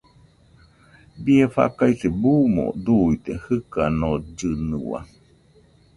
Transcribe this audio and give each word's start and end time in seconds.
Bie 1.23 1.45
faikase 1.53 2.07
buuno 2.19 2.63
duide 2.85 3.33
jɨkanollɨnua. 3.43 4.99